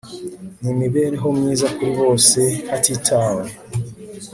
n 0.61 0.63
imibereho 0.73 1.27
myiza 1.37 1.67
kuri 1.75 1.91
bose 1.99 2.41
hatitawe 2.69 3.43